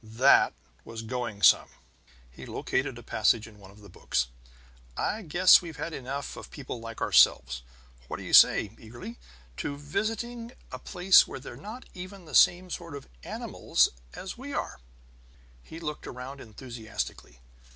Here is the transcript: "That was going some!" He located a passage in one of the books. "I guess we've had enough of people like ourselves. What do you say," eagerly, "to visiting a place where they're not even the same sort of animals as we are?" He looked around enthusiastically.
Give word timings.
"That 0.03 0.55
was 0.83 1.03
going 1.03 1.43
some!" 1.43 1.69
He 2.31 2.47
located 2.47 2.97
a 2.97 3.03
passage 3.03 3.47
in 3.47 3.59
one 3.59 3.69
of 3.69 3.81
the 3.81 3.87
books. 3.87 4.29
"I 4.97 5.21
guess 5.21 5.61
we've 5.61 5.77
had 5.77 5.93
enough 5.93 6.35
of 6.35 6.49
people 6.49 6.79
like 6.79 7.01
ourselves. 7.01 7.61
What 8.07 8.17
do 8.17 8.23
you 8.23 8.33
say," 8.33 8.71
eagerly, 8.79 9.19
"to 9.57 9.77
visiting 9.77 10.53
a 10.71 10.79
place 10.79 11.27
where 11.27 11.39
they're 11.39 11.55
not 11.55 11.85
even 11.93 12.25
the 12.25 12.33
same 12.33 12.71
sort 12.71 12.95
of 12.95 13.07
animals 13.21 13.89
as 14.15 14.39
we 14.39 14.53
are?" 14.53 14.79
He 15.61 15.79
looked 15.79 16.07
around 16.07 16.41
enthusiastically. 16.41 17.39